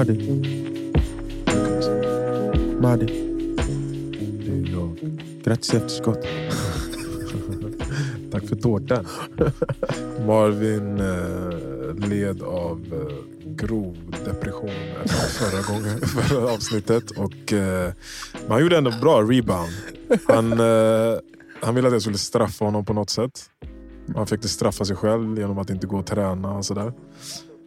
[0.00, 0.14] Mahdi.
[2.80, 3.06] Mahdi.
[4.46, 5.18] Det är jag.
[5.44, 6.26] Grattis i efterskott.
[8.30, 9.06] Tack för tårtan.
[10.26, 14.70] Marvin eh, led av eh, grov depression
[15.38, 17.10] förra, gången, förra avsnittet.
[17.10, 17.92] Och, eh,
[18.42, 19.72] men han gjorde ändå bra rebound.
[20.28, 21.18] Han, eh,
[21.62, 23.40] han ville att jag skulle straffa honom på något sätt.
[24.14, 26.92] Han fick straffa sig själv genom att inte gå och träna och sådär.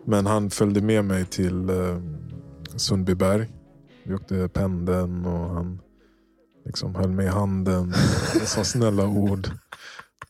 [0.05, 1.98] Men han följde med mig till eh,
[2.76, 3.52] Sundbyberg.
[4.04, 5.82] Vi åkte pendeln och han
[6.66, 7.94] liksom höll i handen
[8.41, 9.48] och sa snälla ord.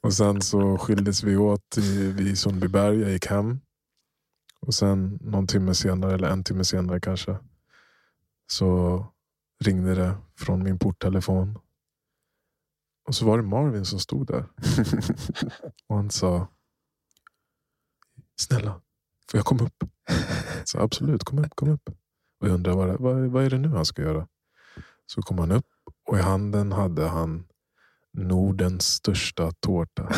[0.02, 3.00] Och sen så skildes vi åt i, vid Sundbyberg.
[3.00, 3.60] Jag gick hem.
[4.60, 7.38] Och sen någon timme senare, eller en timme senare kanske,
[8.48, 9.06] så
[9.64, 11.60] ringde det från min porttelefon.
[13.08, 14.46] Och så var det Marvin som stod där.
[15.88, 16.48] och han sa
[18.36, 18.82] Snälla,
[19.32, 19.84] får jag komma upp?
[20.66, 21.90] Sa, Absolut, kom upp, kom upp.
[22.44, 24.28] Och jag undrade vad, vad, vad är det nu han ska göra?
[25.06, 25.66] Så kom han upp
[26.08, 27.44] och i handen hade han
[28.18, 30.10] Nordens största tårta.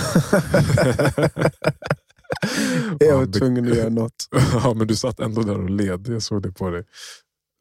[3.00, 4.28] Jag var tvungen att göra något.
[4.53, 6.08] ja, men du satt ändå där och led.
[6.08, 6.84] Jag såg det på dig.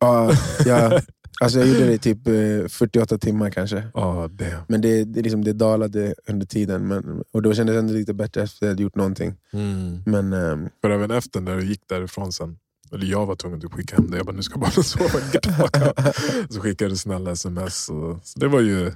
[0.00, 0.32] Ja,
[0.66, 0.92] jag,
[1.40, 3.88] alltså jag gjorde det i typ eh, 48 timmar kanske.
[3.94, 4.58] Ja, det.
[4.68, 6.88] Men det, det, liksom, det dalade under tiden.
[6.88, 9.36] Men, och då kändes det ändå lite bättre efter att jag hade gjort någonting.
[10.06, 12.58] Men ehm, För även efter när du gick därifrån sen,
[12.94, 14.18] eller jag var tvungen att skicka hem dig.
[14.18, 15.20] Jag bara, nu ska bara sova.
[16.50, 17.88] Så skickade du snälla sms.
[17.88, 18.92] Och, så det var ju,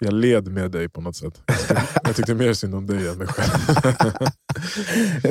[0.00, 1.42] jag led med dig på något sätt.
[1.46, 3.52] Jag tyckte, jag tyckte mer synd om dig än mig själv.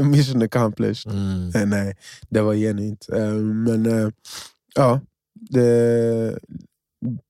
[0.05, 1.13] mission accomplished.
[1.13, 1.51] Mm.
[1.55, 1.97] Eh, nej,
[2.29, 3.07] det var genuint.
[3.13, 4.09] Eh, men eh,
[4.75, 5.01] ja,
[5.33, 6.39] det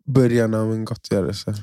[0.06, 1.56] början av en gottgörelse.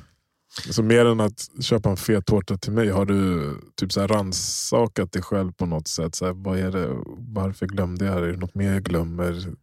[0.71, 4.09] Så mer än att köpa en fet tårta till mig, har du typ så här
[4.09, 6.15] rannsakat dig själv på något sätt?
[6.15, 8.29] Så här, vad är det, varför glömde jag det?
[8.29, 9.31] Är det något mer jag glömmer?
[9.31, 9.57] Mm,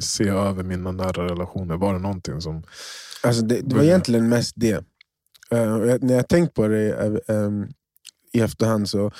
[0.00, 1.76] Se över mina nära relationer.
[1.76, 2.62] Var det någonting som...
[3.22, 4.76] Alltså det, det var egentligen mest det.
[5.50, 7.68] Och jag, när jag tänkt på det eh, em,
[8.32, 9.10] i efterhand så...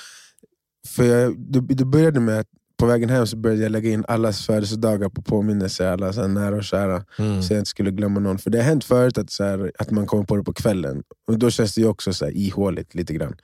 [0.87, 4.05] För jag, det, det började med att på vägen hem så började jag lägga in
[4.07, 7.05] allas födelsedagar på påminnelser, alla så här nära och kära.
[7.41, 8.37] Så jag inte skulle glömma någon.
[8.37, 11.03] För det har hänt förut att, så här, att man kommer på det på kvällen.
[11.27, 13.35] Och då känns det ju också så här ihåligt lite grann.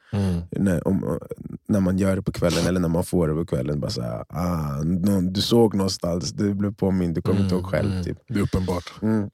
[0.51, 1.19] När, om,
[1.67, 3.79] när man gör det på kvällen eller när man får det på kvällen.
[3.79, 7.66] Bara så här, ah, någon, du såg någonstans, du blev påmind, du kommer inte ihåg
[7.66, 8.03] själv.
[8.03, 8.17] Typ.
[8.27, 8.93] Det är uppenbart.
[9.01, 9.29] Mm.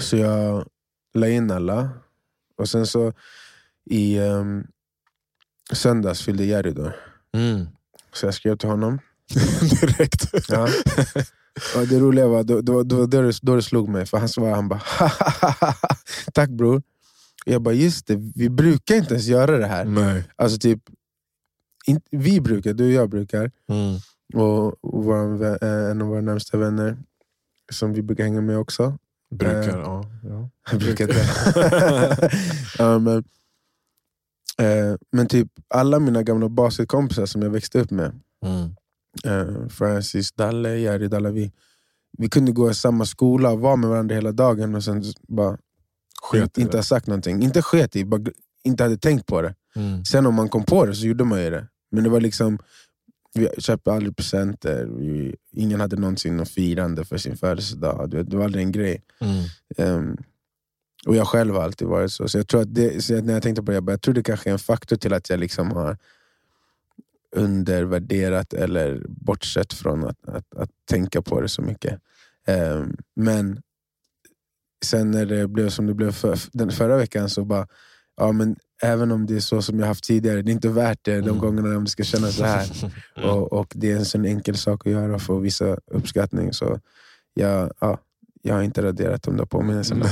[0.00, 0.66] Så jag
[1.14, 1.88] la in alla.
[2.58, 3.12] Och sen så
[3.90, 4.66] i um,
[5.72, 6.92] söndags fyllde Jerry då.
[8.20, 8.98] Så jag skrev till honom.
[9.80, 10.48] Direkt.
[10.48, 10.68] Ja.
[11.76, 14.28] Och det roliga var, då, då, då, då, det, då det slog mig, för han
[14.28, 14.80] svarade han bara
[16.34, 16.82] Tack bror.
[17.44, 19.84] Jag bara just det, vi brukar inte ens göra det här.
[19.84, 20.24] Nej.
[20.36, 20.80] Alltså typ,
[21.86, 23.50] in, vi brukar, du och jag brukar.
[24.34, 26.98] Och, och vår, eh, en av våra närmsta vänner,
[27.72, 28.98] som vi brukar hänga med också.
[29.30, 29.74] Brukar, Eh.
[29.74, 30.04] ja.
[30.22, 30.76] ja.
[30.78, 32.30] Brukar inte.
[32.78, 33.24] ja, men,
[34.62, 38.20] eh, men typ alla mina gamla basketkompisar som jag växte upp med,
[39.24, 41.30] eh, Francis, Dalle, Jerry, Dalle,
[42.18, 45.58] vi, kunde gå i samma skola och vara med varandra hela dagen och sen bara
[46.22, 47.42] Sket inte ha sagt någonting.
[47.42, 48.22] Inte sket i, bara
[48.64, 49.54] inte hade tänkt på det.
[49.76, 50.04] Mm.
[50.04, 51.66] Sen om man kom på det så gjorde man ju det.
[51.90, 52.58] Men det var liksom,
[53.34, 58.10] vi köpte aldrig presenter, vi, ingen hade någonsin något firande för sin födelsedag.
[58.10, 59.02] Det var aldrig en grej.
[59.76, 60.16] Ehm,
[61.08, 62.28] och jag själv har alltid varit så.
[62.28, 64.14] Så jag tror att det, så när jag tänkte på det, jag, bara, jag tror
[64.14, 65.96] det kanske är en faktor till att jag liksom har
[67.36, 72.00] undervärderat eller bortsett från att, att, att tänka på det så mycket.
[72.46, 73.62] Ehm, men
[74.84, 77.66] sen när det blev som det blev för, den förra veckan så bara,
[78.16, 80.98] ja men även om det är så som jag haft tidigare, det är inte värt
[81.04, 81.38] det de Mm.
[81.38, 82.92] gångerna om det ska kännas så här.
[83.24, 86.52] Och, och det är en sån enkel sak att göra för att visa uppskattning.
[86.52, 86.80] Så
[87.34, 87.98] jag, ja,
[88.42, 90.06] jag har inte raderat de där påminnelserna.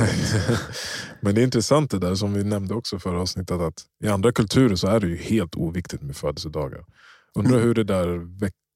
[1.21, 4.33] Men det är intressant det där som vi nämnde också förra avsnittet att i andra
[4.33, 6.85] kulturer så är det ju helt oviktigt med födelsedagar.
[7.35, 8.07] Undrar hur det där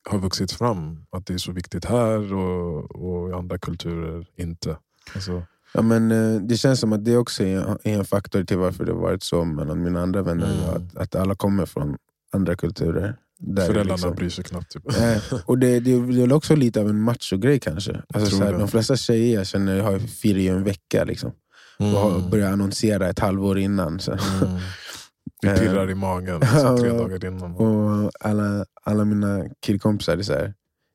[0.08, 1.06] har vuxit fram.
[1.10, 4.76] Att det är så viktigt här och, och i andra kulturer inte.
[5.14, 5.42] Alltså,
[5.72, 8.92] Ja, men, eh, det känns som att det också är en faktor till varför det
[8.92, 10.52] varit så mellan mina andra vänner.
[10.54, 10.86] Mm.
[10.86, 11.96] Att, att alla kommer från
[12.32, 13.16] andra kulturer.
[13.42, 14.70] Där föräldrarna liksom- bryr sig knappt.
[14.72, 14.88] Typ.
[14.88, 18.02] Eh, och det, det är väl också lite av en macho-grej kanske.
[18.14, 18.58] Alltså, tror så här, det.
[18.58, 21.32] de flesta tjejer jag känner har, firar ju en vecka liksom,
[21.78, 24.00] och har- börjar annonsera ett halvår innan.
[24.00, 24.12] Så.
[24.12, 24.58] Mm.
[25.42, 27.56] Det pirrar i magen alltså, tre dagar innan.
[27.56, 30.54] Och alla, alla mina killkompisar, det, är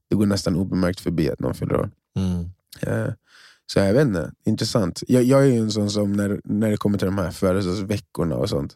[0.10, 1.90] det går nästan obemärkt förbi att någon fyller år.
[2.20, 2.50] Mm.
[2.82, 3.14] Eh,
[3.66, 5.04] Så jag vet inte, intressant.
[5.08, 8.36] Jag, jag är ju en sån som när, när det kommer till de här födelsedagsveckorna
[8.36, 8.74] och sånt,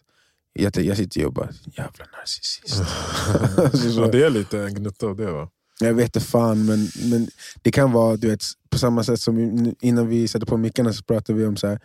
[0.54, 2.76] jag, jag sitter och bara, jävla narcissist.
[3.96, 5.50] Så, det är lite en gnutta av det va?
[5.80, 7.28] Jag vet inte fan, men, men
[7.62, 11.04] det kan vara du vet, på samma sätt som innan vi satte på mickarna så
[11.04, 11.80] pratade vi om så här,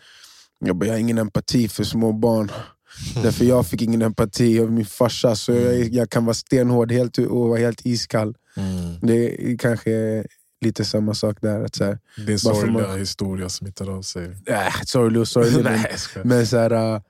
[0.59, 2.51] jag, bara, jag har ingen empati för små barn.
[3.23, 7.19] Därför jag fick ingen empati av min farsa, så jag, jag kan vara stenhård helt,
[7.19, 8.35] och vara helt iskall.
[8.57, 8.99] Mm.
[9.03, 10.25] Det är kanske
[10.61, 11.65] lite samma sak där.
[11.65, 14.25] Att så här, Din sorgliga man- historia smittar av sig.
[14.47, 15.81] äh, sorglig och sorglig, men,
[16.29, 17.01] men så här, äh,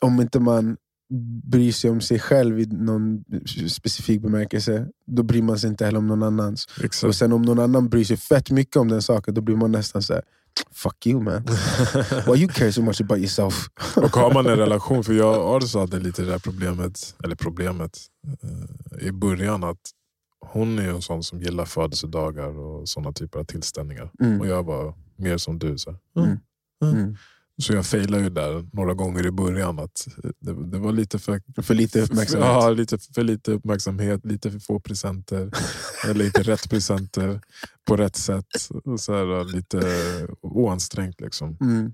[0.00, 0.76] om inte man
[1.42, 3.24] bryr sig om sig själv i någon
[3.68, 6.66] specifik bemärkelse, då bryr man sig inte heller om någon annans.
[6.78, 7.16] Och Exakt.
[7.16, 10.02] sen om någon annan bryr sig fett mycket om den saken, då blir man nästan
[10.02, 10.22] så här:
[10.72, 11.42] Fuck you man.
[12.26, 13.68] Why you care so much about yourself?
[13.96, 17.36] Och har man en relation, för jag och Arzu hade lite det där problemet, eller
[17.36, 17.98] problemet
[18.42, 19.90] eh, i början att
[20.40, 24.10] hon är en sån som gillar födelsedagar och såna typer av tillställningar.
[24.20, 24.40] Mm.
[24.40, 25.78] Och jag var mer som du.
[25.78, 26.24] Så, här.
[26.24, 26.38] Mm.
[26.82, 27.16] Mm.
[27.58, 29.78] Så jag failade ju där några gånger i början.
[29.78, 30.08] att
[30.40, 32.48] Det, det var lite för, För lite uppmärksamhet.
[32.48, 35.50] Ja, lite för lite uppmärksamhet, lite för få presenter.
[36.08, 37.40] eller inte rätt presenter
[37.84, 38.46] på rätt sätt.
[38.84, 39.78] Och så här, lite
[40.40, 41.20] oansträngt.
[41.20, 41.56] Liksom.
[41.60, 41.92] Mm.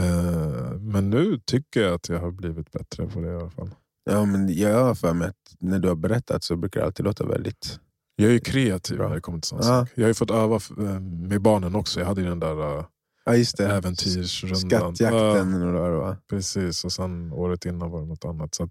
[0.00, 3.70] Eh, Men nu tycker jag att jag har blivit bättre på det i alla fall.
[4.10, 7.04] Ja, men jag har för mig att när du har berättat så brukar det alltid
[7.06, 7.78] låta väldigt...
[8.16, 9.08] Jag är ju kreativ Bra.
[9.08, 9.64] när det kommer till sånt.
[9.64, 9.86] Ja.
[9.94, 12.00] Jag har ju fått öva eh, med barnen också.
[12.00, 12.84] Jag hade den där eh,
[13.24, 14.56] Ja just det, äventyrsrundan.
[14.96, 15.60] skattjakten.
[15.60, 16.16] Ja, var det, va?
[16.30, 18.54] precis, och sen året innan var det något annat.
[18.54, 18.68] Så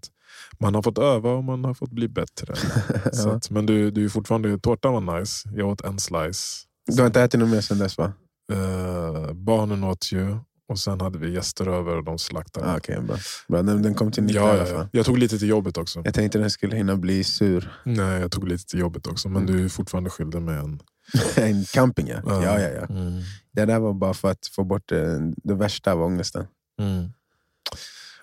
[0.58, 2.54] man har fått öva och man har fått bli bättre.
[3.12, 3.34] så Ja.
[3.34, 5.48] att, men du, du är fortfarande, tårtan var nice.
[5.54, 6.66] Jag åt en slice.
[6.86, 8.12] Du har inte ätit något mer sen dess va?
[8.52, 10.36] Eh, barnen åt ju
[10.68, 12.66] och sen hade vi gäster över och de slaktade.
[12.72, 13.16] Ah, Okej, bra.
[13.48, 13.62] bra.
[13.62, 14.74] Den, den kom till nytta i ja, alla ja, fall.
[14.74, 14.88] ja.
[14.92, 16.02] Jag tog lite till jobbet också.
[16.04, 17.72] Jag tänkte den skulle hinna bli sur.
[17.84, 19.28] Nej, jag tog lite till jobbet också.
[19.28, 19.56] Men Mm.
[19.56, 20.80] du är fortfarande skyldig mig en.
[21.36, 22.20] en camping ja.
[22.26, 22.42] Ja.
[22.42, 22.86] ja, ja.
[22.86, 23.22] Mm.
[23.52, 26.46] Det där var bara för att få bort det, det värsta av ångesten.
[26.78, 27.12] Mm.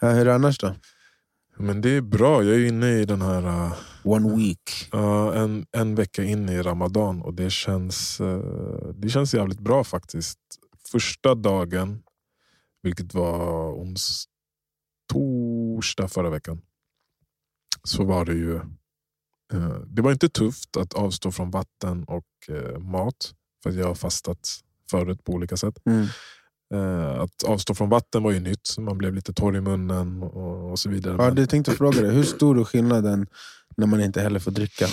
[0.02, 0.76] Ja, hur är det annars då?
[1.58, 2.44] Men det är bra.
[2.44, 3.74] Jag är inne i den här uh,
[4.04, 4.90] One week.
[4.94, 9.84] uh, en, en vecka in i Ramadan och det känns, uh, det känns jävligt bra
[9.84, 10.40] faktiskt.
[10.92, 12.04] Första dagen,
[12.82, 14.26] vilket var ons,
[15.14, 16.62] torsdag förra veckan,
[17.84, 18.60] så var det ju
[19.96, 23.34] det var inte tufft att avstå från vatten och uh, mat.
[23.64, 24.50] För att jag har fastat
[24.92, 25.76] förut på olika sätt.
[25.86, 26.08] Mm.
[26.74, 30.72] Eh, att avstå från vatten var ju nytt, man blev lite torr i munnen och,
[30.72, 31.16] och så vidare.
[31.20, 33.28] Ja, du tänkte fråga dig, hur stor är skillnaden
[33.78, 34.86] när man inte heller får dricka?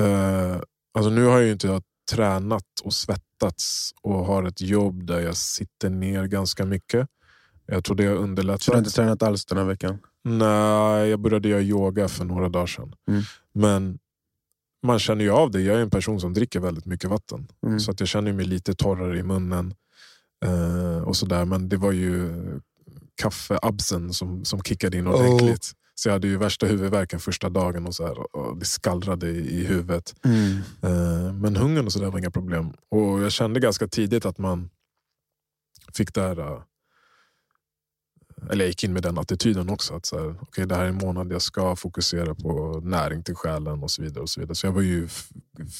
[0.00, 0.60] eh,
[0.94, 5.20] alltså nu har jag ju inte jag tränat och svettats och har ett jobb där
[5.20, 7.08] jag sitter ner ganska mycket.
[7.66, 8.62] Jag tror det har underlättat.
[8.62, 9.98] Så du har inte tränat alls den här veckan?
[10.24, 12.94] Nej, jag började göra yoga för några dagar sedan.
[13.08, 13.22] Mm.
[13.52, 13.98] Men
[14.86, 15.60] man känner ju av det.
[15.60, 17.48] Jag är en person som dricker väldigt mycket vatten.
[17.66, 17.80] Mm.
[17.80, 19.74] Så att jag känner mig lite torrare i munnen.
[20.44, 21.44] Eh, och sådär.
[21.44, 22.30] Men det var ju
[23.14, 25.72] kaffeabsen som, som kickade in ordentligt.
[25.94, 29.60] Så jag hade ju värsta huvudvärken första dagen och, så här, och det skallrade i,
[29.60, 30.14] i huvudet.
[30.24, 30.56] Mm.
[30.82, 32.72] Eh, men hungern och sådär var inga problem.
[32.88, 34.70] Och jag kände ganska tidigt att man
[35.94, 36.62] fick det här...
[38.50, 39.94] eller jag gick in med den attityden också.
[39.94, 43.34] Att så här, okay, det här är en månad jag ska fokusera på näring till
[43.34, 44.22] själen och så vidare.
[44.22, 44.54] och Så vidare.
[44.54, 45.08] Så jag var ju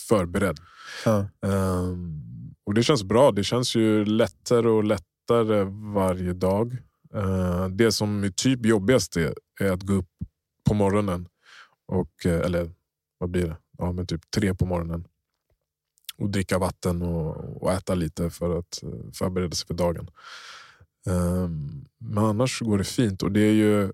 [0.09, 0.59] förberedd.
[1.05, 1.27] Ja.
[1.47, 2.23] Ehm,
[2.65, 3.33] och det känns bra.
[3.33, 5.65] Det känns ju lättare och lättare
[5.95, 6.77] varje dag.
[7.15, 10.11] Eh, det som är typ jobbigast är, är att gå upp
[10.65, 11.29] på morgonen.
[11.87, 12.71] Och, eh, eller
[13.19, 13.57] vad blir det?
[13.79, 15.05] Ja, men typ tre på morgonen.
[16.17, 20.11] Och dricka vatten och, och äta lite för att eh, förbereda sig för dagen.
[21.07, 23.23] Ehm, men annars går det fint.
[23.23, 23.93] Och det är ju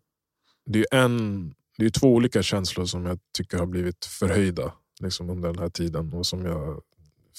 [0.66, 5.30] det är en, det är två olika känslor som jag tycker har blivit förhöjda liksom
[5.30, 6.12] under den här tiden.
[6.12, 6.80] Och som jag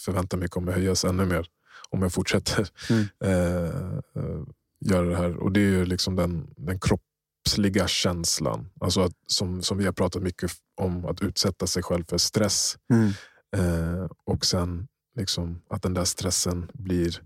[0.05, 1.47] förväntar mig kommer höjas ännu mer
[1.89, 3.05] om jag fortsätter Mm.
[3.23, 4.43] eh,
[4.85, 5.37] göra det här.
[5.37, 8.69] Och det är ju liksom den, den kroppsliga känslan.
[8.81, 12.77] Alltså att, som, som vi har pratat mycket om, att utsätta sig själv för stress.
[12.93, 13.11] Mm.
[13.55, 17.21] Eh, och sen liksom att den där stressen blir,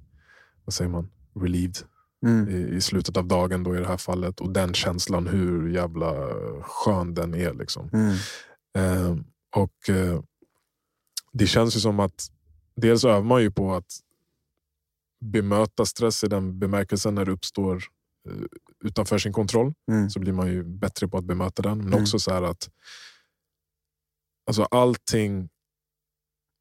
[0.66, 1.78] vad säger man, relieved
[2.24, 2.50] Mm.
[2.50, 4.40] i, i slutet av dagen då i det här fallet.
[4.42, 6.14] Och den känslan, hur jävla
[6.62, 7.54] skön den är.
[7.54, 7.90] Liksom.
[7.94, 8.16] Mm.
[8.78, 9.18] Eh,
[9.56, 10.22] och eh,
[11.34, 12.28] Det känns ju som att
[12.76, 14.00] dels övar man ju på att
[15.26, 17.76] bemöta stress i den bemärkelsen när det uppstår
[18.30, 18.44] eh,
[18.86, 19.74] utanför sin kontroll.
[19.92, 20.10] Mm.
[20.10, 21.78] Så blir man ju bättre på att bemöta den.
[21.78, 22.02] Men Mm.
[22.02, 22.70] också så här att
[24.48, 25.50] alltså allting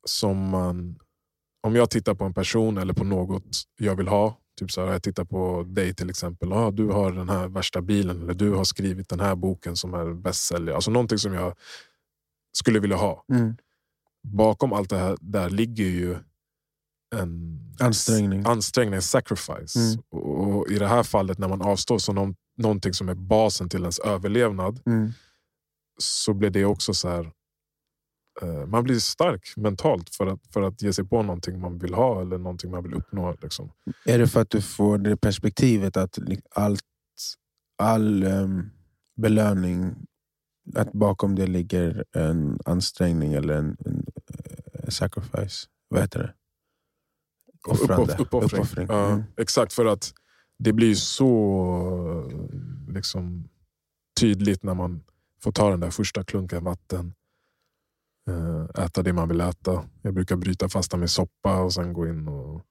[0.07, 0.99] som man...
[1.67, 4.39] Om jag tittar på en person eller på något jag vill ha.
[4.61, 6.53] Typ så här, jag tittar på dig till exempel.
[6.53, 8.23] Ah, du har den här värsta bilen.
[8.23, 10.75] Eller du har skrivit den här boken som är bästsäljare.
[10.77, 11.55] Alltså någonting som jag
[12.53, 13.25] skulle vilja ha.
[13.33, 13.57] Mm.
[14.29, 16.17] Bakom allt det här där ligger ju
[17.15, 18.47] en Ansträngning.
[18.47, 19.79] ansträngning, en sacrifice.
[19.79, 20.03] Mm.
[20.11, 23.69] Och, och I det här fallet när man avstår från någon, någonting som är basen
[23.69, 25.13] till ens överlevnad Mm.
[25.99, 27.33] så blir det också så här
[28.67, 32.21] man blir stark mentalt för att, för att ge sig på någonting man vill ha
[32.21, 33.37] eller någonting man vill uppnå.
[33.43, 33.73] Liksom.
[34.05, 36.19] Är det för att du får det perspektivet att
[36.51, 36.83] allt,
[37.79, 38.71] all ehm,
[39.17, 39.95] belöning,
[40.75, 44.07] att bakom det ligger en ansträngning eller en, en
[44.75, 45.67] eh, sacrifice?
[45.89, 46.35] Vad heter det?
[47.73, 48.13] Offrande.
[48.15, 48.61] Uppoff- uppoffring.
[48.61, 48.87] Uppoffring.
[48.91, 49.23] Ja, Mm.
[49.37, 50.13] Exakt, för att
[50.59, 51.31] det blir så
[52.31, 53.49] eh, liksom,
[54.21, 55.05] tydligt när man
[55.43, 57.15] får ta den där första klunken vatten.
[58.29, 59.85] Eh, Äta det man vill äta.
[60.03, 62.63] Jag brukar bryta fasta med soppa och sen gå in och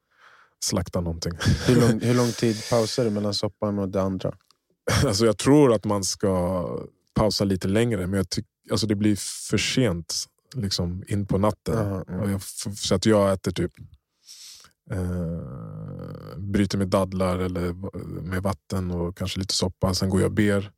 [0.63, 1.33] slakta någonting.
[1.67, 4.33] Hur, lång, hur lång tid pausar du mellan soppan och det andra?
[5.05, 6.65] Alltså jag tror att man ska
[7.13, 9.15] pausa lite längre, men jag tyck, alltså det blir
[9.49, 11.79] för sent liksom in på natten.
[11.79, 12.19] Mm.
[12.19, 12.41] Och jag,
[12.77, 13.71] så att jag äter typ
[14.91, 17.73] eh, bryter med dadlar eller
[18.21, 19.93] med vatten och kanske lite soppa.
[19.93, 20.71] Sen går jag och ber.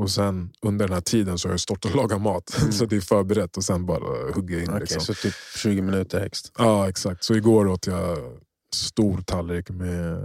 [0.00, 2.56] Och sen under den här tiden så har jag stått och lagat mat.
[2.60, 2.72] Mm.
[2.72, 4.68] så det är förberett och sen bara hugger jag in.
[4.70, 5.00] Okej, liksom.
[5.00, 6.52] Så typ 20 minuter högst.
[6.58, 7.24] Ja, exakt.
[7.24, 8.18] Så igår åt jag
[8.74, 10.22] stor tallrik med eh,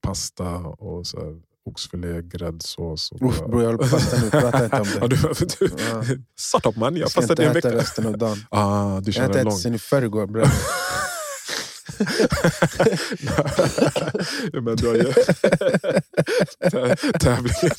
[0.00, 1.36] pasta och så här,
[1.70, 3.12] oxfilé, gräddsås.
[3.12, 4.30] Och Uff, bara- bro, jag håller på att fasta nu.
[4.30, 5.16] Prata inte om ja, det.
[5.16, 6.02] du, du, Ja.
[6.52, 7.80] Shut up man, jag Jag ska fastade inte en äta vecka.
[7.82, 8.38] resten av dagen.
[8.50, 10.42] Ah, du Jag har inte ätit sen i förrgår.
[14.52, 15.02] Ja, men du har ju...
[16.70, 17.72] Tä- Tävlingen.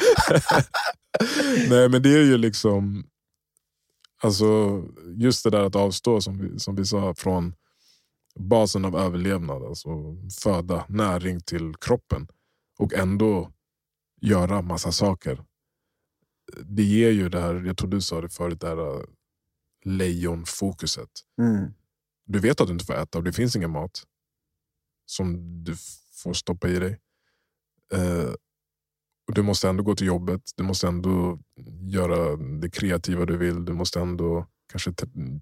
[1.68, 3.04] Nej men det är ju liksom...
[4.22, 4.82] Alltså
[5.16, 7.54] just det där att avstå som vi, som vi sa från
[8.38, 9.64] basen av överlevnad.
[9.64, 12.28] Alltså föda, näring till kroppen.
[12.78, 13.52] Och ändå
[14.20, 15.44] göra massa saker.
[16.62, 19.02] Det ger ju det här, jag tror du sa det förut, det här äh,
[19.84, 21.10] lejonfokuset.
[21.40, 21.74] Mm.
[22.26, 24.02] Du vet att du inte får äta och det finns ingen mat
[25.06, 25.76] som du
[26.22, 27.00] får stoppa i dig.
[29.28, 31.38] Och du måste ändå gå till jobbet, du måste ändå
[31.80, 33.64] göra det kreativa du vill.
[33.64, 34.92] Du måste ändå kanske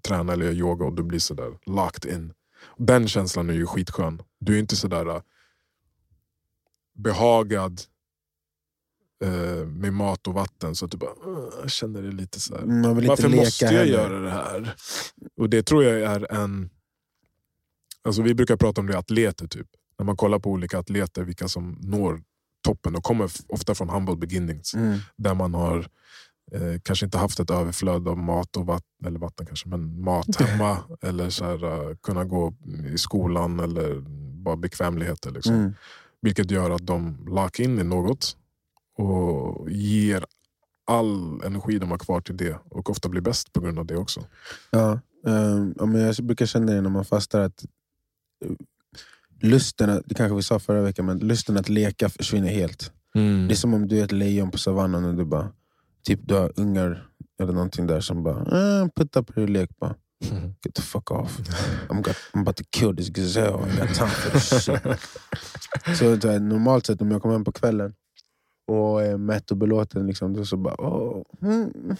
[0.03, 2.33] träna eller göra yoga och du blir sådär locked in.
[2.77, 4.21] Den känslan är ju skitskön.
[4.39, 5.21] Du är inte sådär eh,
[6.97, 7.81] behagad
[9.23, 12.55] eh, med mat och vatten så att du bara "Åh, jag känner det lite så
[12.61, 13.91] inte Varför måste jag heller.
[13.93, 14.75] göra det här?
[15.37, 16.69] Och det tror jag är en...
[18.03, 19.47] Alltså vi brukar prata om det atleter.
[19.47, 19.67] typ.
[19.99, 22.21] När man kollar på olika atleter, vilka som når
[22.67, 22.93] toppen.
[22.93, 24.73] De kommer ofta från humble beginnings.
[24.73, 24.99] Mm.
[25.15, 25.77] Där man har
[26.51, 30.35] eh, kanske inte haft ett överflöd av mat och vatten, eller vatten kanske, men mat
[30.41, 30.77] hemma.
[31.01, 32.53] eller så här, eh, kunna gå
[32.93, 34.01] i skolan eller
[34.43, 35.31] bara bekvämligheter.
[35.31, 35.55] Liksom.
[35.55, 35.73] Mm.
[36.21, 38.37] Vilket gör att de lockar in i något
[38.97, 40.25] och ger
[40.87, 43.97] all energi de har kvar till det och ofta blir bäst på grund av det
[43.97, 44.25] också.
[44.71, 44.99] Ja,
[45.75, 47.65] ja, men jag brukar känna det när man fastar att
[48.45, 48.51] eh,
[49.39, 52.91] lusten, att, det kanske vi sa förra veckan, men lusten att leka försvinner helt.
[53.47, 55.51] Det är som om du är ett lejon på savannen och du bara
[56.07, 57.07] typ du har ungar
[57.41, 59.69] eller någonting där som bara eh, putta på din lek.
[59.79, 59.95] Bara,
[60.65, 61.39] Get the fuck off.
[61.89, 63.59] I'm, got, I'm about to kill this gazelle.
[63.65, 64.81] I got time for this shit.
[66.21, 67.93] så, här, normalt sett om jag kommer hem på kvällen
[68.67, 71.95] och är mätt och belåten, liksom, då så bara åh, mm,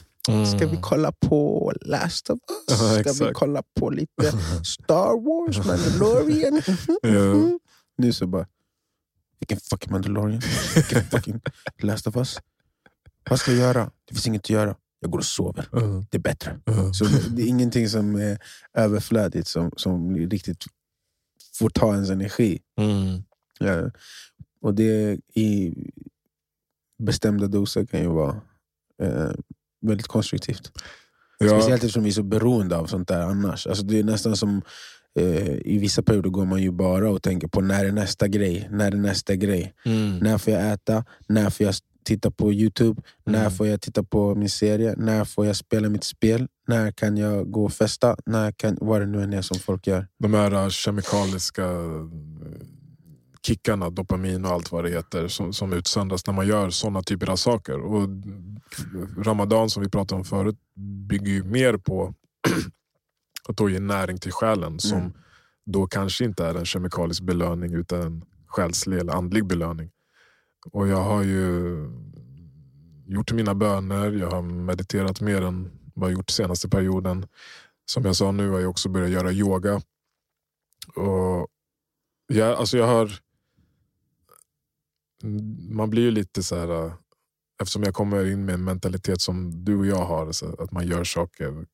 [0.57, 2.79] Ska vi kolla på Last of Us?
[2.79, 3.33] Ska vi exakt.
[3.33, 4.31] kolla på lite
[4.63, 6.61] Star Wars, Mandalorian?
[7.01, 7.59] Ja.
[7.99, 8.47] Nu så bara,
[9.39, 10.41] vilken fucking Mandalorian?
[10.75, 11.41] Vilken fucking
[11.81, 12.37] Last of Us?
[13.29, 13.91] Vad ska jag göra?
[14.05, 14.75] Det finns inget att göra.
[14.99, 15.69] Jag går och sover.
[15.77, 16.59] Uh, Det är bättre.
[16.69, 16.91] uh.
[16.91, 18.39] Så det, det är ingenting som är
[18.73, 20.65] överflödigt som, som riktigt
[21.53, 22.59] får ta ens energi.
[22.77, 23.23] Mm.
[23.59, 23.91] Ja.
[24.61, 25.73] Och det i
[27.03, 28.41] bestämda doser kan ju vara
[29.01, 29.31] eh,
[29.81, 30.71] väldigt konstruktivt.
[31.37, 33.67] Ja, Speciellt eftersom vi är så beroende av sånt där annars.
[33.67, 34.61] Alltså det är nästan som
[35.19, 38.67] eh, I vissa perioder går man ju bara och tänker på när är nästa grej?
[38.71, 39.73] När är nästa grej?
[39.85, 40.17] mm.
[40.17, 41.05] När får jag äta?
[41.27, 43.01] När får jag titta på Youtube?
[43.25, 43.51] När Mm.
[43.51, 44.93] får jag titta på min serie?
[44.97, 46.47] När får jag spela mitt spel?
[46.67, 48.15] När kan jag gå och festa?
[48.25, 50.07] När kan, vad det nu än är som folk gör.
[50.19, 51.63] De här kemikaliska
[53.47, 57.29] kickarna, dopamin och allt vad det heter som, som utsöndras när man gör såna typer
[57.29, 57.79] av saker.
[57.79, 58.09] Och
[59.25, 60.57] Ramadan som vi pratade om förut
[61.09, 62.13] bygger ju mer på
[63.49, 65.13] att då ge näring till själen som Mm.
[65.65, 69.89] då kanske inte är en kemikalisk belöning utan en själslig eller andlig belöning.
[70.71, 71.45] Och jag har ju
[73.07, 77.27] gjort mina böner, jag har mediterat mer än vad jag gjort senaste perioden.
[77.85, 79.81] Som jag sa nu har jag också börjat göra yoga.
[80.95, 81.47] Och
[82.27, 83.26] jag, alltså jag har...
[85.69, 86.85] Man blir ju lite så här...
[86.85, 86.93] äh,
[87.61, 91.03] Eftersom jag kommer in med en mentalitet som du och jag har, att man gör
[91.03, 91.65] saker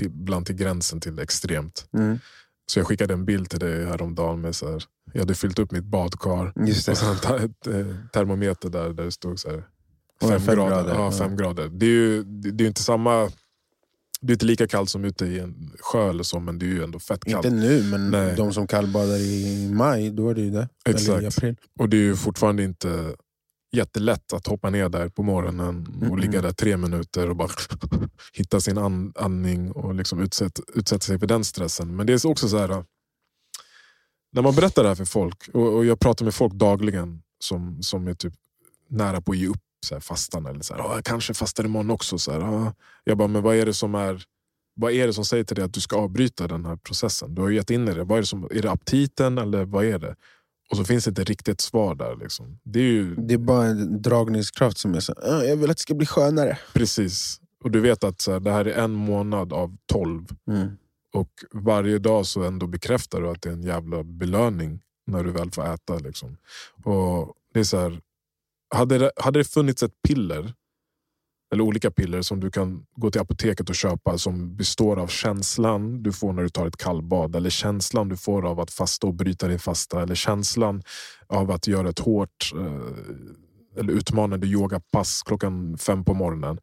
[0.00, 1.88] ibland till gränsen till extremt.
[1.92, 2.18] Mm.
[2.66, 5.70] Så jag skickade en bild till dig häromdagen med så här, jag hade fyllt upp
[5.72, 7.06] mitt badkar Just och det.
[7.06, 9.64] en ta- ett, eh, termometer där, där det stod så här,
[10.20, 10.70] fem, fem grader.
[10.70, 11.68] grader, Ja, fem grader.
[11.68, 13.30] Det är ju det, är inte samma
[14.26, 16.68] Det är inte lika kallt som ute i en sjö eller så, men det är
[16.68, 17.44] ju ändå fett kallt.
[17.46, 18.34] Inte nu, men Nej.
[18.36, 20.68] de som kallbadar i maj, då är det ju det.
[20.84, 21.38] Eller i Exakt.
[21.38, 21.56] april.
[21.78, 23.14] Och det är ju fortfarande inte
[23.72, 26.20] jättelätt att hoppa ner där på morgonen och Mm-mm.
[26.20, 27.48] ligga där tre minuter och bara
[28.32, 31.96] hitta sin an- andning och liksom utsätta, utsätta sig för den stressen.
[31.96, 32.82] Men det är också så här, äh,
[34.32, 37.82] när man berättar det här för folk, och, och jag pratar med folk dagligen som,
[37.82, 38.34] som är typ
[38.88, 40.46] nära på att ge upp så här, fastan.
[40.46, 42.18] Eller så här, "Ja, jag kanske fastar imorgon också.
[42.18, 42.72] Så här, "Ja."
[43.04, 44.24] Jag bara, men vad är det som är
[44.76, 47.34] vad är det som säger till dig att du ska avbryta den här processen?
[47.34, 48.04] Du har ju gett in i det.
[48.04, 50.16] Vad är, det som, är det aptiten eller vad är det?
[50.70, 52.16] Och så finns det inte riktigt svar där.
[52.16, 52.58] Liksom.
[52.62, 55.76] Det är ju Det är bara en dragningskraft som är så "Ah, jag vill att
[55.76, 56.58] det ska bli skönare.
[56.72, 57.40] precis.
[57.64, 60.26] Och du vet att så här, det här är en månad av tolv.
[60.48, 60.68] Mm.
[61.12, 65.30] Och varje dag så ändå bekräftar du att det är en jävla belöning när du
[65.30, 65.98] väl får äta.
[65.98, 66.36] Liksom.
[66.84, 68.00] Och det är så här,
[68.74, 70.52] hade, det, hade det funnits ett piller,
[71.52, 76.02] eller olika piller som du kan gå till apoteket och köpa som består av känslan
[76.02, 79.14] du får när du tar ett kallbad eller känslan du får av att fasta och
[79.14, 80.82] bryta din fasta eller känslan
[81.26, 86.58] av att göra ett hårt eh, eller utmanande yogapass klockan fem på morgonen.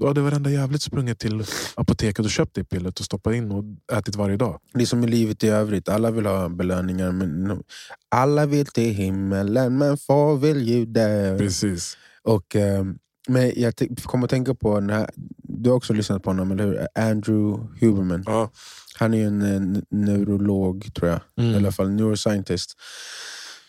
[0.00, 3.64] Då hade varenda jävligt sprungit till apoteket och köpt det pillret och stoppat in och
[3.98, 4.60] ätit varje dag.
[4.74, 7.12] Det är som i livet i övrigt, alla vill ha belöningar.
[7.12, 7.62] Men
[8.08, 11.38] alla vill till himmelen, men få vill ju dö.
[11.38, 11.96] Precis.
[12.22, 12.84] Och, eh,
[13.28, 15.10] men jag kommer att tänka på, den här,
[15.42, 16.86] du har också lyssnat på honom, eller hur?
[16.94, 18.24] Andrew Huberman.
[18.26, 18.50] Ja.
[18.94, 21.20] Han är en neurolog, tror jag.
[21.38, 21.52] Mm.
[21.52, 22.74] i alla fall neuroscientist,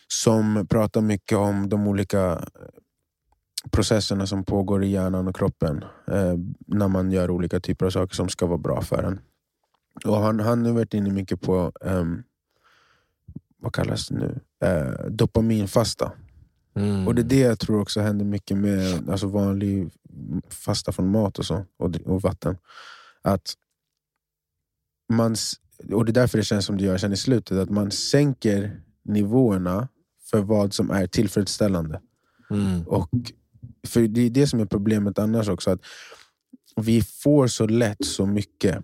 [0.07, 2.41] som pratar mycket om de olika
[3.69, 6.35] processerna som pågår i hjärnan och kroppen eh,
[6.67, 9.19] när man gör olika typer av saker som ska vara bra för en.
[10.05, 12.23] Och han, han har varit inne mycket på, ehm,
[13.57, 16.11] vad kallas det nu, eh, dopaminfasta.
[16.73, 17.07] Mm.
[17.07, 19.91] Och det är det jag tror också händer mycket med alltså vanlig
[20.49, 22.57] fasta från mat och, så, och, och vatten.
[23.21, 23.53] Att
[25.13, 25.35] man,
[25.91, 28.81] och det är därför det känns som det gör sen i slutet, att man sänker
[29.03, 29.87] nivåerna
[30.31, 32.01] för vad som är tillfredsställande.
[32.49, 32.87] Mm.
[32.87, 33.09] Och
[33.87, 35.81] för Det är det som är problemet annars också, att
[36.75, 38.83] vi får så lätt så mycket.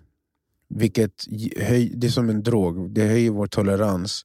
[0.68, 1.24] Vilket
[1.56, 4.22] höj, det är som en drog, det höjer vår tolerans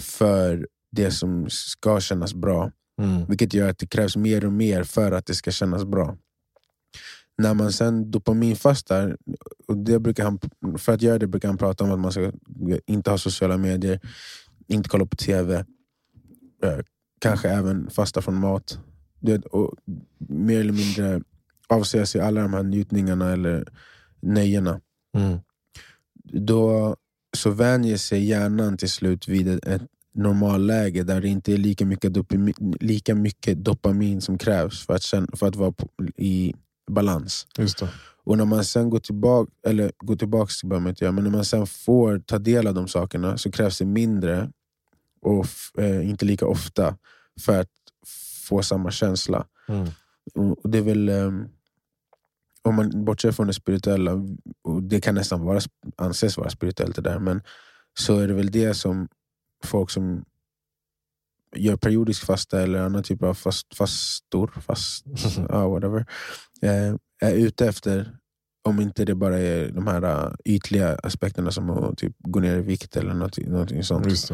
[0.00, 2.72] för det som ska kännas bra.
[3.02, 3.26] Mm.
[3.26, 6.16] Vilket gör att det krävs mer och mer för att det ska kännas bra.
[7.38, 9.16] När man sen dopaminfastar,
[9.66, 10.38] och det brukar han,
[10.78, 12.32] för att göra det brukar han prata om att man ska
[12.86, 14.00] inte ha sociala medier,
[14.66, 15.64] inte kolla på tv,
[16.62, 16.78] eh,
[17.18, 18.78] kanske även fasta från mat.
[19.20, 19.74] Det, och
[20.18, 21.20] mer eller mindre
[21.68, 23.68] avsäga sig alla de här njutningarna eller
[24.20, 24.80] nöjena.
[25.16, 25.38] Mm.
[26.24, 26.96] Då
[27.36, 29.82] så vänjer sig hjärnan till slut vid ett, ett
[30.14, 35.04] normalläge där det inte är lika mycket, dopamin, lika mycket dopamin som krävs för att,
[35.38, 35.74] för att vara
[36.16, 36.54] i
[36.90, 37.46] balans.
[38.24, 41.44] Och när man sen går tillbaka, eller går tillbaka till inte göra, men när man
[41.44, 44.50] sen får ta del av de sakerna så krävs det mindre
[45.22, 45.46] och
[45.78, 46.96] eh, inte lika ofta
[47.40, 47.68] för att
[48.46, 49.46] få samma känsla.
[49.68, 49.88] Mm.
[50.34, 51.48] Och det är väl, ehm,
[52.62, 54.12] om man bortser från det spirituella,
[54.62, 55.60] och det kan nästan vara,
[55.96, 57.42] anses vara spirituellt det där, men
[57.98, 59.08] så är det väl det som
[59.64, 60.24] folk som
[61.56, 65.06] gör periodisk fasta eller annan typ av fast, fastor, fast,
[65.48, 66.06] ja, whatever,
[66.62, 68.16] eh, är ute efter.
[68.64, 72.56] Om inte det bara är de här eh, ytliga aspekterna som att typ gå ner
[72.56, 74.30] i vikt eller något, någonting sånt.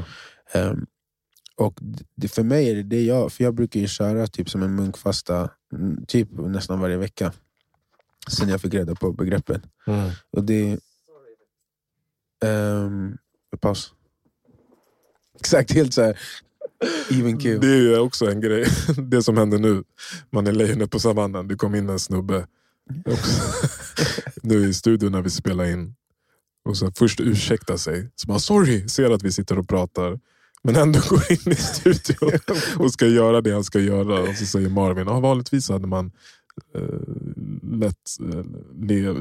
[0.52, 0.86] Ehm,
[1.56, 1.78] och
[2.14, 4.74] det, för mig är det det jag, för jag brukar ju köra typ som en
[4.74, 7.32] munkfasta mm, typ nästan varje vecka.
[8.28, 9.62] Sen jag fick reda på begreppet.
[9.86, 10.10] Mm.
[10.30, 10.78] Och det...
[12.44, 13.18] Um,
[13.60, 13.94] paus.
[15.40, 16.18] Exakt, helt såhär
[17.10, 17.60] even kul.
[17.60, 18.66] Det är ju också en grej.
[18.96, 19.84] Det som händer nu.
[20.30, 21.48] Man är lejonet på savannen.
[21.48, 22.46] Det kom in en snubbe.
[24.42, 25.94] Nu i studion när vi spelar in.
[26.64, 28.10] Och så först ursäkta sig.
[28.14, 30.20] Så bara sorry, ser att vi sitter och pratar.
[30.64, 32.30] Men ändå går in i studion
[32.78, 34.20] och ska göra det han ska göra.
[34.20, 36.12] Och så säger Marvin, ah, vanligtvis hade man
[36.74, 36.82] eh,
[37.62, 38.44] lätt, eh,
[38.80, 39.12] le,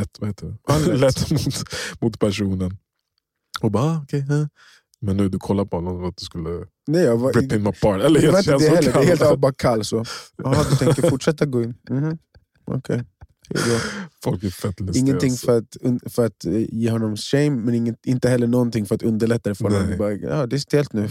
[0.00, 0.56] lätt, vad heter det?
[0.72, 1.00] Anlätt.
[1.00, 1.54] lätt mot,
[2.00, 2.76] mot personen.
[3.60, 4.20] Och bara, ah, okej.
[4.20, 4.46] eh.
[5.00, 7.66] Men nu du kollar på honom som att du skulle Nej, jag var, rip him
[7.66, 8.02] apart.
[8.02, 10.04] Eller jag känns det heller, det är helt bara kall så.
[10.70, 11.74] Du tänker fortsätta gå in?
[12.64, 12.96] Okej.
[12.96, 13.04] Hej då.
[14.22, 15.00] Folk är fett lustiga.
[15.00, 15.46] Ingenting alltså.
[15.46, 19.02] för att, för att eh, ge honom shame, men inget, inte heller någonting för att
[19.02, 19.98] underlätta det för honom.
[19.98, 21.08] Bara, ja, det är stelt nu.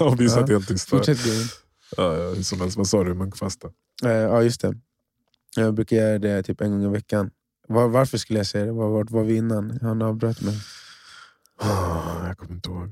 [0.00, 0.96] Och vi satt helt tysta.
[0.96, 1.46] Fortsätt gå in.
[1.96, 3.14] Ja, ja, hur som helst, vad sa du?
[3.14, 3.68] Munkfasta?
[4.04, 4.74] Eh, ja, just det.
[5.56, 7.30] Jag brukar göra det typ en gång i veckan.
[7.68, 8.72] Var, varför skulle jag säga det?
[8.72, 9.78] Var, vart var vi innan?
[9.82, 10.58] Han avbröt mig.
[11.58, 12.88] Ah, jag kommer inte ihåg.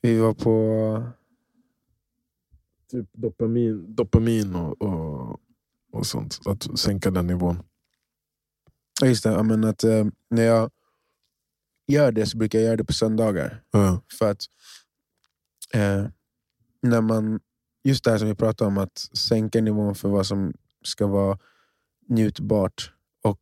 [0.00, 1.12] Vi var på...
[2.90, 5.40] Typ dopamin, dopamin och, och,
[5.92, 6.40] och sånt.
[6.44, 7.62] Att sänka den nivån.
[9.00, 9.30] Ja, just det.
[9.30, 10.70] Ja, men att, eh, när jag
[11.86, 13.62] gör det så brukar jag göra det på söndagar.
[13.70, 14.02] Ja.
[14.18, 14.42] För att
[15.74, 16.06] eh,
[16.82, 17.40] när man,
[17.84, 20.52] just det här som vi pratade om, att sänka nivån för vad som
[20.82, 21.38] ska vara
[22.08, 23.40] njutbart och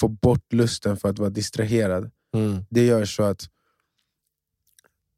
[0.00, 2.10] få bort lusten för att vara distraherad.
[2.34, 2.64] Mm.
[2.70, 3.48] Det gör så att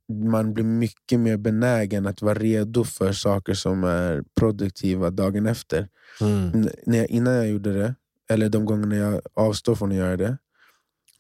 [0.08, 5.88] man blir mycket mer benägen att vara redo för saker som är produktiva dagen efter.
[6.20, 6.68] Mm.
[6.86, 7.94] När jag, innan jag gjorde det,
[8.30, 10.38] eller de gångerna jag avstår från att göra det,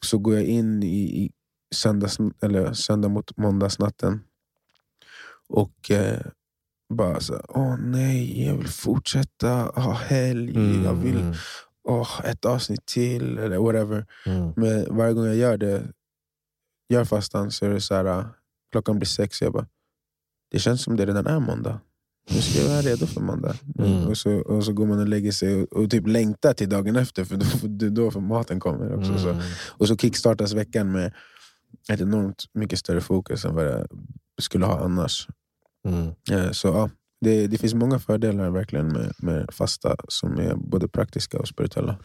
[0.04, 1.32] så går jag in i, i
[1.74, 4.20] söndags, eller söndag mot måndagsnatten
[5.48, 6.20] och eh,
[6.94, 11.34] bara så, åh nej, jag vill fortsätta ha helg, jag vill Mm.
[11.88, 14.06] åh, ett avsnitt till, eller whatever.
[14.26, 14.52] Mm.
[14.56, 15.82] Men varje gång jag gör det,
[16.88, 18.28] gör fastan, så är det så här,
[18.72, 19.66] klockan blir sex, jag bara,
[20.50, 21.80] det känns som det redan är måndag.
[22.30, 23.54] Nu ska jag vara redo för måndag.
[23.78, 24.06] Mm.
[24.06, 26.96] Och, så, och så går man och lägger sig och, och typ längtar till dagen
[26.96, 28.94] efter, för då, då för maten kommer.
[28.94, 29.18] också.
[29.18, 29.28] Så.
[29.28, 29.42] Mm.
[29.68, 31.12] Och så kickstartas veckan med
[31.92, 33.86] ett enormt mycket större fokus än vad jag
[34.40, 35.28] skulle ha annars.
[35.88, 36.12] Mm.
[36.30, 40.88] Eh, Så ja, det, det finns många fördelar verkligen med, med fasta som är både
[40.88, 41.96] praktiska och spirituella.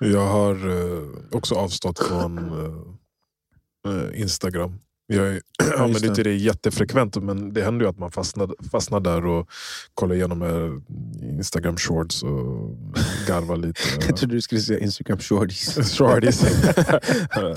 [0.00, 4.78] Jag har eh, också avstått från eh, eh, Instagram.
[5.06, 6.08] Jag är- använder just det.
[6.08, 9.48] inte det jättefrekvent, men det händer ju att man fastnar, fastnar där och
[9.94, 12.76] kollar igenom eh, Instagram shorts och
[13.28, 13.80] garvar lite.
[14.08, 15.74] Jag trodde du skulle säga Instagram shorties.
[15.98, 16.40] Shorties.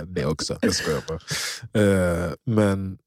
[0.07, 0.57] det också.
[0.61, 1.19] Jag skojar bara.
[1.83, 2.97] Eh, men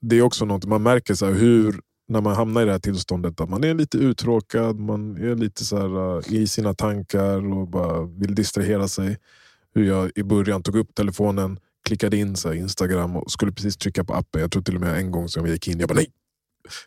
[0.00, 3.40] det är också något man märker så hur när man hamnar i det här tillståndet
[3.40, 7.68] att man är lite uttråkad, man är lite så här, eh, i sina tankar och
[7.68, 9.18] bara vill distrahera sig.
[9.74, 14.04] Hur jag i början tog upp telefonen, klickade in så Instagram och skulle precis trycka
[14.04, 14.40] på appen.
[14.40, 16.12] Jag tror till och med en gång som jag gick in, jag bara nej!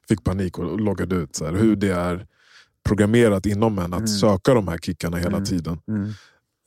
[0.07, 1.36] Fick panik och loggade ut.
[1.36, 2.27] Så här, hur det är
[2.83, 4.07] programmerat inom en att Mm.
[4.07, 5.45] söka de här kickarna hela Mm.
[5.45, 5.79] tiden.
[5.88, 6.10] Mm.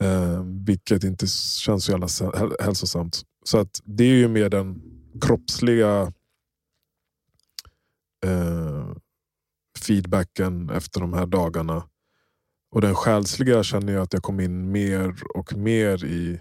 [0.02, 2.08] Eh, vilket inte känns så jävla
[2.60, 3.22] hälsosamt.
[3.44, 4.82] Så att det är ju mer den
[5.20, 6.12] kroppsliga
[8.26, 8.92] eh,
[9.78, 11.82] feedbacken efter de här dagarna.
[12.72, 16.40] Och den själsliga känner jag att jag kom in mer och mer i.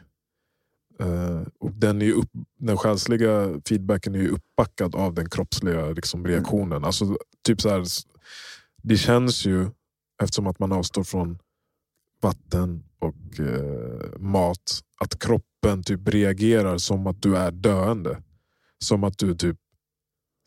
[1.00, 5.90] Eh, och den, är ju upp, den själsliga feedbacken är ju uppbackad av den kroppsliga
[5.90, 6.84] liksom, reaktionen.
[6.84, 7.86] Alltså, typ så här,
[8.84, 9.70] det känns ju,
[10.24, 11.40] eftersom att man avstår från
[12.22, 18.24] vatten och eh, mat, att kroppen typ reagerar som att du är döende.
[18.84, 19.58] Som att du typ,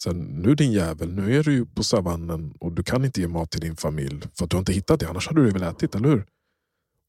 [0.02, 3.28] sen, nu din jävel, nu är du ju på savannen och du kan inte ge
[3.28, 5.62] mat till din familj för att du har inte hittat det, annars hade du väl
[5.62, 6.26] ätit, eller hur?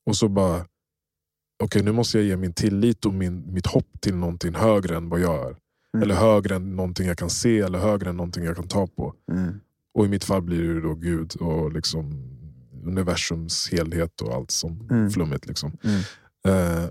[0.06, 0.66] Och så bara,
[1.64, 5.10] okej nu måste jag ge min tillit och min, mitt hopp till någonting högre än
[5.10, 5.56] vad jag är.
[5.94, 6.04] Mm.
[6.04, 9.14] Eller högre än någonting jag kan se, eller högre än någonting jag kan ta på.
[9.32, 9.60] Mm.
[9.94, 12.30] Och i mitt fall blir det då Gud och liksom
[12.86, 15.10] universums helhet och allt som Mm.
[15.10, 15.48] flummigt.
[15.48, 15.78] Liksom.
[15.84, 16.02] Mm.
[16.48, 16.90] Eh,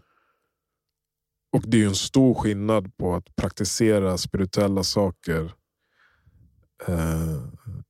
[1.52, 5.52] och det är ju en stor skillnad på att praktisera spirituella saker
[6.88, 7.42] eh,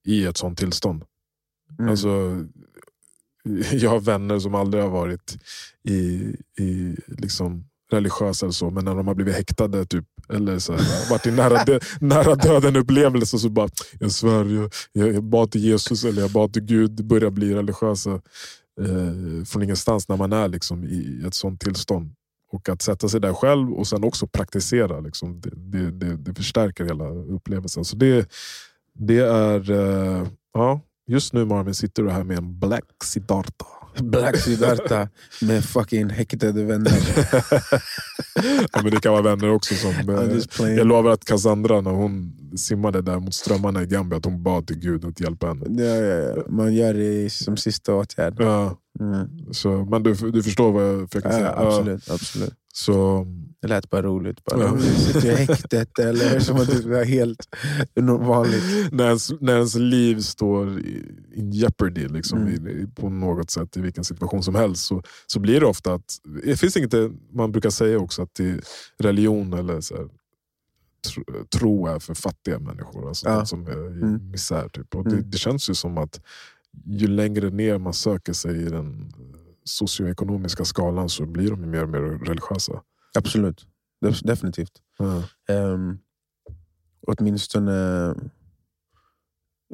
[0.06, 1.04] i ett sånt tillstånd.
[1.78, 1.90] Mm.
[1.90, 2.44] Alltså,
[3.72, 5.38] jag har vänner som aldrig har varit
[5.88, 5.94] i,
[6.58, 11.10] i liksom religiösa eller så, men när de har blivit häktade typ, eller så här,
[11.10, 13.68] varit i nära, dö, nära döden upplevelse så bara,
[14.00, 18.10] jag svär, jag, jag, bad till Jesus eller jag bad till Gud, börjar bli religiösa
[18.80, 22.14] eh, från ingenstans när man är liksom i ett sånt tillstånd.
[22.52, 26.34] Och att sätta sig där själv och sen också praktisera, liksom, det, det, det, det
[26.34, 27.84] förstärker hela upplevelsen.
[27.84, 28.28] Så det,
[28.94, 33.66] det är, eh, ja, just nu Marvin sitter du här med en Black Siddhartha.
[34.02, 35.08] Black Siddhartha
[35.42, 36.92] med fucking häktade vänner.
[38.72, 39.74] ja, men det kan vara vänner också.
[39.74, 39.90] som
[40.60, 40.72] eh.
[40.72, 44.66] Jag lovar att Cassandra när hon simmade där mot strömmarna i Gambia, att hon bad
[44.66, 45.82] till Gud att hjälpa henne.
[45.82, 46.42] Ja, ja, ja.
[46.48, 48.34] Man gör det som sista åtgärd.
[48.38, 49.28] Ja, Mm.
[49.52, 51.52] så, men du, du förstår vad jag försöker säga?
[51.52, 52.54] absolut, absolut.
[52.74, 53.26] Så,
[53.62, 54.44] Det lät bara roligt.
[54.44, 54.78] Bara, Ja.
[54.80, 57.48] Sitter i häktet, eller som att det är helt
[58.20, 58.92] vanligt.
[58.92, 61.04] när, ens, när ens liv står i
[61.34, 62.68] in jeopardy liksom, Mm.
[62.68, 66.16] i, på något sätt, i vilken situation som helst, så, så blir det ofta att...
[66.44, 66.94] Det finns inget,
[67.32, 68.60] man brukar säga också att det,
[68.98, 70.08] religion eller så här,
[71.58, 73.08] tro, är för fattiga människor.
[73.08, 73.46] Alltså Ja.
[73.46, 74.30] som är i Mm.
[74.30, 74.68] misär.
[74.68, 74.94] Typ.
[74.94, 75.30] Och det, Mm.
[75.30, 76.20] det känns ju som att
[76.86, 79.12] ju längre ner man söker sig i den
[79.64, 82.82] socioekonomiska skalan så blir de mer och mer religiösa.
[83.14, 83.66] Absolut,
[84.04, 84.72] Def- definitivt.
[84.98, 85.22] Ja.
[85.54, 85.98] Um,
[87.06, 87.72] åtminstone...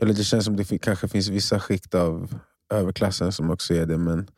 [0.01, 2.41] Eller det känns som det kanske finns vissa skikt av
[2.73, 4.29] överklassen som också är det, men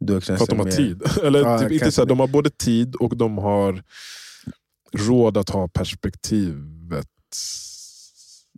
[0.00, 1.02] då känns För att de har mer, tid.
[1.24, 3.82] Eller Ja, typ, inte så här, de har både tid och de har
[4.92, 7.08] råd att ha perspektivet.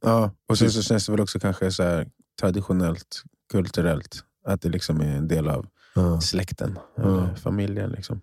[0.02, 4.68] Ja, och sen så känns det väl också kanske så här, traditionellt, kulturellt, att det
[4.68, 6.20] liksom är en del av Ja.
[6.20, 7.34] släkten, Ja.
[7.36, 7.90] familjen.
[7.90, 8.20] Liksom.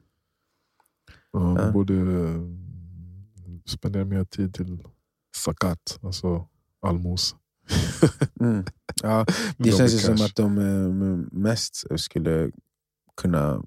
[1.33, 1.71] Ja, man Ja.
[1.71, 2.41] borde eh,
[3.65, 4.83] spendera mer tid till
[5.37, 6.47] zakat, alltså
[6.81, 7.35] almos.
[8.39, 8.65] Mm.
[9.03, 9.25] Ja,
[9.57, 12.51] det Jobbig känns som att de eh, mest skulle
[13.21, 13.63] kunna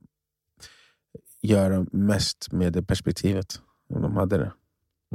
[1.43, 3.61] göra mest med det perspektivet.
[3.89, 4.53] Om de hade det.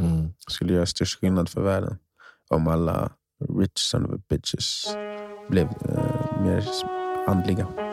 [0.01, 0.33] Mm.
[0.47, 1.97] skulle göra störst skillnad för världen.
[2.49, 3.11] Om alla
[3.59, 4.85] rich son of a bitches
[5.49, 6.65] blev eh, mer
[7.27, 7.88] andliga.